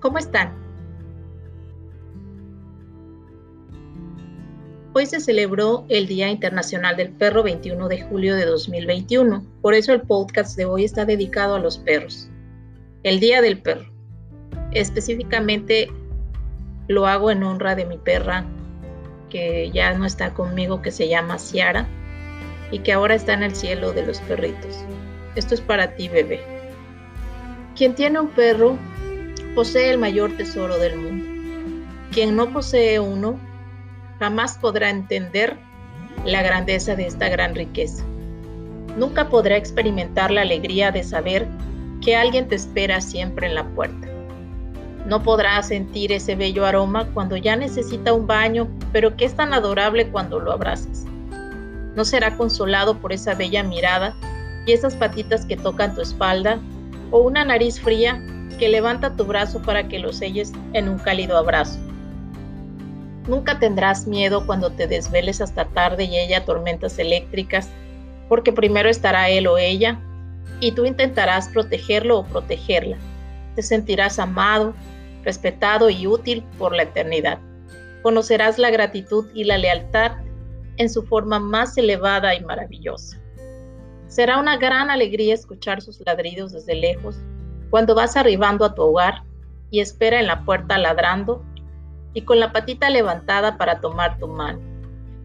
¿Cómo 0.00 0.18
están? 0.18 0.54
Hoy 4.92 5.06
se 5.06 5.18
celebró 5.18 5.84
el 5.88 6.06
Día 6.06 6.28
Internacional 6.28 6.96
del 6.96 7.10
Perro 7.10 7.42
21 7.42 7.88
de 7.88 8.02
julio 8.02 8.36
de 8.36 8.46
2021. 8.46 9.44
Por 9.60 9.74
eso 9.74 9.92
el 9.92 10.02
podcast 10.02 10.56
de 10.56 10.66
hoy 10.66 10.84
está 10.84 11.04
dedicado 11.04 11.56
a 11.56 11.58
los 11.58 11.78
perros. 11.78 12.30
El 13.02 13.18
Día 13.18 13.42
del 13.42 13.60
Perro. 13.60 13.90
Específicamente 14.70 15.90
lo 16.86 17.06
hago 17.08 17.32
en 17.32 17.42
honra 17.42 17.74
de 17.74 17.84
mi 17.84 17.98
perra 17.98 18.44
que 19.30 19.70
ya 19.72 19.92
no 19.94 20.06
está 20.06 20.32
conmigo, 20.32 20.80
que 20.80 20.92
se 20.92 21.08
llama 21.08 21.38
Ciara 21.38 21.88
y 22.70 22.78
que 22.78 22.92
ahora 22.92 23.16
está 23.16 23.34
en 23.34 23.42
el 23.42 23.54
cielo 23.56 23.92
de 23.92 24.06
los 24.06 24.20
perritos. 24.20 24.78
Esto 25.34 25.54
es 25.54 25.60
para 25.60 25.96
ti, 25.96 26.08
bebé. 26.08 26.40
Quien 27.76 27.96
tiene 27.96 28.20
un 28.20 28.28
perro 28.28 28.78
posee 29.54 29.90
el 29.90 29.98
mayor 29.98 30.36
tesoro 30.36 30.78
del 30.78 30.96
mundo. 30.96 31.24
Quien 32.12 32.36
no 32.36 32.52
posee 32.52 33.00
uno 33.00 33.38
jamás 34.18 34.58
podrá 34.58 34.90
entender 34.90 35.56
la 36.24 36.42
grandeza 36.42 36.96
de 36.96 37.06
esta 37.06 37.28
gran 37.28 37.54
riqueza. 37.54 38.04
Nunca 38.96 39.28
podrá 39.28 39.56
experimentar 39.56 40.30
la 40.30 40.42
alegría 40.42 40.90
de 40.90 41.04
saber 41.04 41.46
que 42.02 42.16
alguien 42.16 42.48
te 42.48 42.56
espera 42.56 43.00
siempre 43.00 43.46
en 43.46 43.54
la 43.54 43.64
puerta. 43.68 44.08
No 45.06 45.22
podrá 45.22 45.62
sentir 45.62 46.12
ese 46.12 46.34
bello 46.34 46.66
aroma 46.66 47.06
cuando 47.14 47.36
ya 47.36 47.56
necesita 47.56 48.12
un 48.12 48.26
baño, 48.26 48.68
pero 48.92 49.16
que 49.16 49.24
es 49.24 49.34
tan 49.34 49.54
adorable 49.54 50.08
cuando 50.08 50.38
lo 50.38 50.52
abrazas. 50.52 51.04
No 51.94 52.04
será 52.04 52.36
consolado 52.36 52.98
por 52.98 53.12
esa 53.12 53.34
bella 53.34 53.62
mirada 53.62 54.14
y 54.66 54.72
esas 54.72 54.94
patitas 54.96 55.46
que 55.46 55.56
tocan 55.56 55.94
tu 55.94 56.02
espalda 56.02 56.58
o 57.10 57.20
una 57.20 57.44
nariz 57.44 57.80
fría 57.80 58.22
que 58.58 58.68
levanta 58.68 59.16
tu 59.16 59.24
brazo 59.24 59.62
para 59.62 59.88
que 59.88 59.98
lo 59.98 60.12
selles 60.12 60.52
en 60.72 60.88
un 60.88 60.98
cálido 60.98 61.38
abrazo. 61.38 61.78
Nunca 63.26 63.58
tendrás 63.58 64.06
miedo 64.06 64.44
cuando 64.46 64.70
te 64.70 64.86
desveles 64.86 65.40
hasta 65.40 65.66
tarde 65.66 66.04
y 66.04 66.18
ella 66.18 66.44
tormentas 66.44 66.98
eléctricas, 66.98 67.68
porque 68.28 68.52
primero 68.52 68.88
estará 68.88 69.28
él 69.28 69.46
o 69.46 69.58
ella 69.58 70.00
y 70.60 70.72
tú 70.72 70.84
intentarás 70.84 71.48
protegerlo 71.48 72.18
o 72.18 72.24
protegerla. 72.24 72.96
Te 73.54 73.62
sentirás 73.62 74.18
amado, 74.18 74.74
respetado 75.24 75.90
y 75.90 76.06
útil 76.06 76.42
por 76.58 76.74
la 76.74 76.84
eternidad. 76.84 77.38
Conocerás 78.02 78.58
la 78.58 78.70
gratitud 78.70 79.26
y 79.34 79.44
la 79.44 79.58
lealtad 79.58 80.12
en 80.78 80.88
su 80.88 81.02
forma 81.02 81.38
más 81.38 81.76
elevada 81.76 82.34
y 82.34 82.40
maravillosa. 82.40 83.18
Será 84.06 84.38
una 84.38 84.56
gran 84.56 84.90
alegría 84.90 85.34
escuchar 85.34 85.82
sus 85.82 86.00
ladridos 86.00 86.52
desde 86.52 86.74
lejos 86.74 87.16
cuando 87.70 87.94
vas 87.94 88.16
arribando 88.16 88.64
a 88.64 88.74
tu 88.74 88.82
hogar 88.82 89.22
y 89.70 89.80
espera 89.80 90.20
en 90.20 90.26
la 90.26 90.44
puerta 90.44 90.78
ladrando 90.78 91.42
y 92.14 92.22
con 92.22 92.40
la 92.40 92.52
patita 92.52 92.90
levantada 92.90 93.58
para 93.58 93.80
tomar 93.80 94.18
tu 94.18 94.28
mano. 94.28 94.60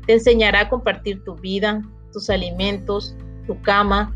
Te 0.06 0.14
enseñará 0.14 0.62
a 0.62 0.70
compartir 0.70 1.24
tu 1.24 1.36
vida, 1.36 1.82
tus 2.12 2.30
alimentos, 2.30 3.16
tu 3.48 3.62
cama, 3.62 4.14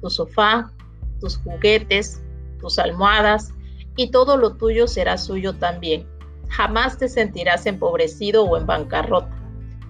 tu 0.00 0.10
sofá, 0.10 0.72
tus 1.20 1.38
juguetes, 1.38 2.22
tus 2.60 2.78
almohadas 2.78 3.52
y 3.96 4.10
todo 4.10 4.36
lo 4.36 4.54
tuyo 4.54 4.86
será 4.86 5.16
suyo 5.16 5.54
también. 5.54 6.06
Jamás 6.48 6.98
te 6.98 7.08
sentirás 7.08 7.66
empobrecido 7.66 8.44
o 8.44 8.56
en 8.56 8.66
bancarrota. 8.66 9.30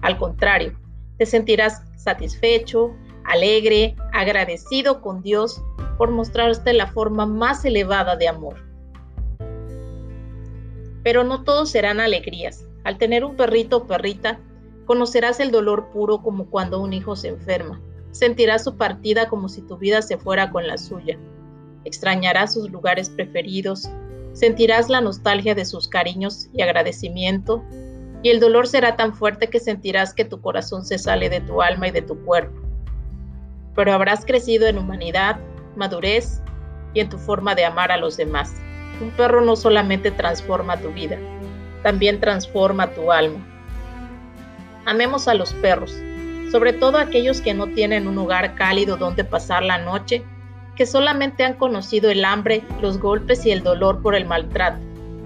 Al 0.01 0.17
contrario, 0.17 0.73
te 1.17 1.25
sentirás 1.25 1.83
satisfecho, 1.97 2.91
alegre, 3.29 3.95
agradecido 4.11 5.01
con 5.01 5.21
Dios 5.21 5.63
por 5.97 6.11
mostrarte 6.11 6.73
la 6.73 6.87
forma 6.87 7.25
más 7.25 7.63
elevada 7.63 8.15
de 8.15 8.27
amor. 8.27 8.55
Pero 11.03 11.23
no 11.23 11.43
todos 11.43 11.69
serán 11.69 11.99
alegrías. 11.99 12.65
Al 12.83 12.97
tener 12.97 13.23
un 13.23 13.35
perrito 13.35 13.77
o 13.77 13.87
perrita, 13.87 14.39
conocerás 14.85 15.39
el 15.39 15.51
dolor 15.51 15.89
puro 15.91 16.23
como 16.23 16.49
cuando 16.49 16.81
un 16.81 16.91
hijo 16.91 17.15
se 17.15 17.27
enferma. 17.27 17.79
Sentirás 18.11 18.63
su 18.63 18.75
partida 18.75 19.29
como 19.29 19.47
si 19.47 19.61
tu 19.61 19.77
vida 19.77 20.01
se 20.01 20.17
fuera 20.17 20.51
con 20.51 20.65
la 20.65 20.77
suya. 20.77 21.19
Extrañarás 21.85 22.53
sus 22.55 22.71
lugares 22.71 23.09
preferidos, 23.11 23.87
sentirás 24.33 24.89
la 24.89 25.01
nostalgia 25.01 25.53
de 25.53 25.65
sus 25.65 25.87
cariños 25.87 26.49
y 26.53 26.63
agradecimiento, 26.63 27.63
y 28.23 28.29
el 28.29 28.39
dolor 28.39 28.67
será 28.67 28.95
tan 28.95 29.13
fuerte 29.13 29.49
que 29.49 29.59
sentirás 29.59 30.13
que 30.13 30.25
tu 30.25 30.41
corazón 30.41 30.83
se 30.83 30.97
sale 30.97 31.29
de 31.29 31.41
tu 31.41 31.61
alma 31.61 31.87
y 31.87 31.91
de 31.91 32.01
tu 32.01 32.17
cuerpo. 32.25 32.68
Pero 33.79 33.93
habrás 33.93 34.25
crecido 34.25 34.67
en 34.67 34.77
humanidad, 34.77 35.39
madurez 35.77 36.41
y 36.93 36.99
en 36.99 37.07
tu 37.07 37.17
forma 37.17 37.55
de 37.55 37.63
amar 37.63 37.93
a 37.93 37.97
los 37.97 38.17
demás. 38.17 38.53
Un 38.99 39.09
perro 39.11 39.39
no 39.39 39.55
solamente 39.55 40.11
transforma 40.11 40.75
tu 40.75 40.89
vida, 40.89 41.17
también 41.81 42.19
transforma 42.19 42.87
tu 42.91 43.09
alma. 43.13 43.39
Amemos 44.85 45.29
a 45.29 45.33
los 45.33 45.53
perros, 45.53 45.95
sobre 46.51 46.73
todo 46.73 46.97
aquellos 46.97 47.39
que 47.39 47.53
no 47.53 47.67
tienen 47.67 48.05
un 48.05 48.17
hogar 48.17 48.53
cálido 48.55 48.97
donde 48.97 49.23
pasar 49.23 49.63
la 49.63 49.77
noche, 49.77 50.25
que 50.75 50.85
solamente 50.85 51.45
han 51.45 51.53
conocido 51.53 52.11
el 52.11 52.25
hambre, 52.25 52.65
los 52.81 52.99
golpes 52.99 53.45
y 53.45 53.51
el 53.51 53.63
dolor 53.63 54.01
por 54.01 54.13
el 54.13 54.25
maltrato. 54.25 54.81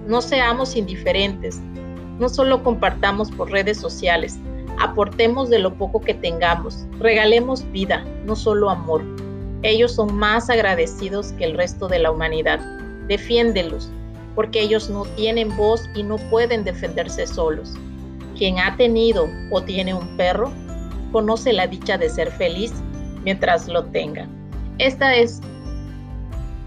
No 0.06 0.22
seamos 0.22 0.76
indiferentes, 0.76 1.60
no 2.20 2.28
solo 2.28 2.62
compartamos 2.62 3.32
por 3.32 3.50
redes 3.50 3.78
sociales, 3.78 4.38
aportemos 4.84 5.50
de 5.50 5.58
lo 5.58 5.74
poco 5.74 6.00
que 6.00 6.14
tengamos, 6.14 6.86
regalemos 6.98 7.70
vida, 7.72 8.04
no 8.24 8.36
solo 8.36 8.70
amor. 8.70 9.02
Ellos 9.62 9.92
son 9.92 10.14
más 10.14 10.50
agradecidos 10.50 11.32
que 11.32 11.44
el 11.44 11.56
resto 11.56 11.88
de 11.88 11.98
la 11.98 12.10
humanidad. 12.10 12.60
Defiéndelos, 13.08 13.90
porque 14.34 14.60
ellos 14.60 14.90
no 14.90 15.04
tienen 15.16 15.56
voz 15.56 15.88
y 15.94 16.02
no 16.02 16.16
pueden 16.16 16.64
defenderse 16.64 17.26
solos. 17.26 17.74
Quien 18.36 18.58
ha 18.58 18.76
tenido 18.76 19.28
o 19.50 19.62
tiene 19.62 19.94
un 19.94 20.16
perro, 20.16 20.52
conoce 21.12 21.52
la 21.52 21.66
dicha 21.66 21.96
de 21.96 22.10
ser 22.10 22.30
feliz 22.30 22.72
mientras 23.24 23.68
lo 23.68 23.84
tenga. 23.84 24.28
Esta 24.78 25.14
es 25.14 25.40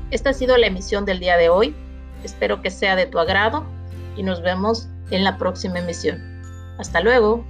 esta 0.09 0.29
ha 0.29 0.34
sido 0.34 0.55
la 0.57 0.67
emisión 0.67 1.05
del 1.05 1.19
día 1.19 1.35
de 1.35 1.49
hoy. 1.49 1.75
Espero 2.23 2.61
que 2.61 2.72
sea 2.72 2.95
de 2.95 3.05
tu 3.05 3.19
agrado 3.19 3.66
y 4.16 4.23
nos 4.23 4.41
vemos 4.41 4.88
en 5.11 5.23
la 5.23 5.38
próxima 5.38 5.79
emisión. 5.79 6.41
Hasta 6.78 7.01
luego. 7.01 7.44